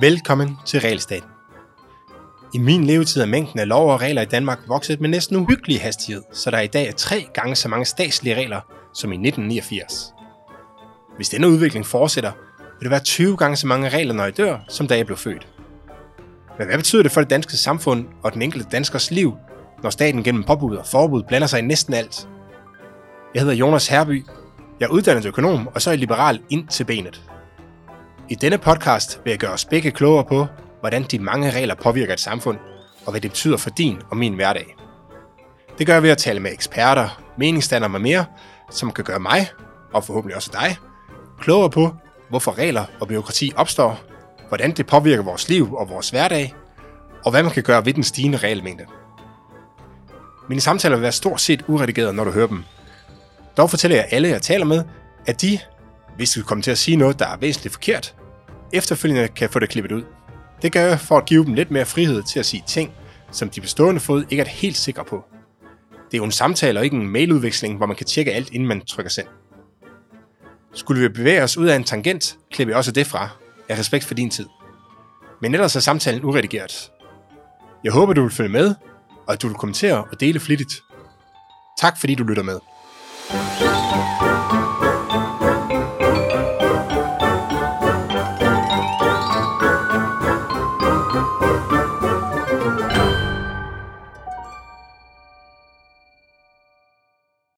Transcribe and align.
Velkommen 0.00 0.58
til 0.66 0.80
Realstaten. 0.80 1.28
I 2.54 2.58
min 2.58 2.84
levetid 2.84 3.22
er 3.22 3.26
mængden 3.26 3.60
af 3.60 3.68
lov 3.68 3.90
og 3.90 4.00
regler 4.00 4.22
i 4.22 4.24
Danmark 4.24 4.58
vokset 4.68 5.00
med 5.00 5.08
næsten 5.08 5.36
uhyggelig 5.36 5.80
hastighed, 5.80 6.22
så 6.32 6.50
der 6.50 6.60
i 6.60 6.66
dag 6.66 6.88
er 6.88 6.92
tre 6.92 7.26
gange 7.34 7.54
så 7.56 7.68
mange 7.68 7.84
statslige 7.84 8.34
regler 8.34 8.60
som 8.94 9.12
i 9.12 9.14
1989. 9.14 10.14
Hvis 11.16 11.28
denne 11.28 11.48
udvikling 11.48 11.86
fortsætter, 11.86 12.32
vil 12.78 12.84
der 12.84 12.90
være 12.90 13.04
20 13.04 13.36
gange 13.36 13.56
så 13.56 13.66
mange 13.66 13.88
regler, 13.88 14.14
når 14.14 14.24
jeg 14.24 14.36
dør, 14.36 14.58
som 14.68 14.88
da 14.88 14.96
jeg 14.96 15.06
blev 15.06 15.18
født. 15.18 15.48
Men 16.58 16.66
hvad 16.66 16.76
betyder 16.76 17.02
det 17.02 17.12
for 17.12 17.20
det 17.20 17.30
danske 17.30 17.56
samfund 17.56 18.06
og 18.22 18.34
den 18.34 18.42
enkelte 18.42 18.68
danskers 18.72 19.10
liv, 19.10 19.34
når 19.82 19.90
staten 19.90 20.22
gennem 20.22 20.44
påbud 20.44 20.76
og 20.76 20.86
forbud 20.86 21.22
blander 21.22 21.46
sig 21.46 21.58
i 21.58 21.62
næsten 21.62 21.94
alt? 21.94 22.28
Jeg 23.34 23.42
hedder 23.42 23.56
Jonas 23.56 23.88
Herby. 23.88 24.24
Jeg 24.80 24.86
er 24.86 24.90
uddannet 24.90 25.26
økonom, 25.26 25.68
og 25.74 25.82
så 25.82 25.90
er 25.90 25.92
jeg 25.92 25.98
liberal 25.98 26.40
ind 26.50 26.68
til 26.68 26.84
benet. 26.84 27.22
I 28.28 28.34
denne 28.34 28.58
podcast 28.58 29.20
vil 29.24 29.30
jeg 29.30 29.38
gøre 29.38 29.50
os 29.50 29.64
begge 29.64 29.90
klogere 29.90 30.24
på, 30.24 30.46
hvordan 30.80 31.02
de 31.02 31.18
mange 31.18 31.50
regler 31.50 31.74
påvirker 31.74 32.12
et 32.12 32.20
samfund, 32.20 32.58
og 33.06 33.10
hvad 33.10 33.20
det 33.20 33.30
betyder 33.30 33.56
for 33.56 33.70
din 33.70 33.98
og 34.10 34.16
min 34.16 34.34
hverdag. 34.34 34.76
Det 35.78 35.86
gør 35.86 35.92
jeg 35.92 36.02
ved 36.02 36.10
at 36.10 36.18
tale 36.18 36.40
med 36.40 36.52
eksperter, 36.52 37.22
meningsstandere 37.38 37.90
med 37.90 38.00
mere, 38.00 38.24
som 38.70 38.92
kan 38.92 39.04
gøre 39.04 39.20
mig, 39.20 39.48
og 39.92 40.04
forhåbentlig 40.04 40.36
også 40.36 40.50
dig, 40.52 40.76
klogere 41.40 41.70
på, 41.70 41.94
hvorfor 42.28 42.58
regler 42.58 42.84
og 43.00 43.08
byråkrati 43.08 43.52
opstår, 43.56 44.00
hvordan 44.48 44.72
det 44.72 44.86
påvirker 44.86 45.22
vores 45.22 45.48
liv 45.48 45.74
og 45.74 45.88
vores 45.88 46.10
hverdag, 46.10 46.54
og 47.24 47.30
hvad 47.30 47.42
man 47.42 47.52
kan 47.52 47.62
gøre 47.62 47.84
ved 47.84 47.94
den 47.94 48.02
stigende 48.02 48.38
regelmængde. 48.38 48.84
Mine 50.48 50.60
samtaler 50.60 50.96
vil 50.96 51.02
være 51.02 51.12
stort 51.12 51.40
set 51.40 51.64
uredigeret, 51.68 52.14
når 52.14 52.24
du 52.24 52.30
hører 52.30 52.46
dem. 52.46 52.64
Dog 53.56 53.70
fortæller 53.70 53.96
jeg 53.96 54.08
alle, 54.10 54.28
jeg 54.28 54.42
taler 54.42 54.64
med, 54.64 54.84
at 55.26 55.42
de, 55.42 55.58
hvis 56.16 56.30
de 56.30 56.42
kommer 56.42 56.62
til 56.62 56.70
at 56.70 56.78
sige 56.78 56.96
noget, 56.96 57.18
der 57.18 57.26
er 57.26 57.36
væsentligt 57.36 57.72
forkert, 57.72 58.14
efterfølgende 58.72 59.28
kan 59.28 59.50
få 59.50 59.58
det 59.58 59.68
klippet 59.68 59.92
ud. 59.92 60.02
Det 60.62 60.72
gør 60.72 60.82
jeg 60.82 61.00
for 61.00 61.18
at 61.18 61.26
give 61.26 61.44
dem 61.44 61.54
lidt 61.54 61.70
mere 61.70 61.86
frihed 61.86 62.22
til 62.22 62.38
at 62.38 62.46
sige 62.46 62.62
ting, 62.66 62.92
som 63.32 63.50
de 63.50 63.60
bestående 63.60 64.00
fod 64.00 64.24
ikke 64.30 64.42
er 64.42 64.48
helt 64.48 64.76
sikre 64.76 65.04
på. 65.04 65.24
Det 66.10 66.14
er 66.14 66.18
jo 66.18 66.24
en 66.24 66.32
samtale 66.32 66.80
og 66.80 66.84
ikke 66.84 66.96
en 66.96 67.08
mailudveksling, 67.08 67.76
hvor 67.76 67.86
man 67.86 67.96
kan 67.96 68.06
tjekke 68.06 68.32
alt, 68.32 68.50
inden 68.50 68.68
man 68.68 68.80
trykker 68.80 69.10
send. 69.10 69.26
Skulle 70.74 71.02
vi 71.02 71.08
bevæge 71.08 71.42
os 71.42 71.56
ud 71.56 71.66
af 71.66 71.76
en 71.76 71.84
tangent, 71.84 72.36
klipper 72.50 72.72
jeg 72.72 72.78
også 72.78 72.92
det 72.92 73.06
fra, 73.06 73.28
af 73.68 73.78
respekt 73.78 74.04
for 74.04 74.14
din 74.14 74.30
tid. 74.30 74.46
Men 75.42 75.54
ellers 75.54 75.76
er 75.76 75.80
samtalen 75.80 76.24
uredigeret. 76.24 76.90
Jeg 77.84 77.92
håber, 77.92 78.12
du 78.12 78.22
vil 78.22 78.30
følge 78.30 78.48
med, 78.48 78.74
og 79.26 79.32
at 79.32 79.42
du 79.42 79.48
vil 79.48 79.56
kommentere 79.56 80.04
og 80.04 80.20
dele 80.20 80.40
flittigt. 80.40 80.72
Tak 81.80 82.00
fordi 82.00 82.14
du 82.14 82.24
lytter 82.24 82.42
med. 82.42 82.58
Música 83.28 84.06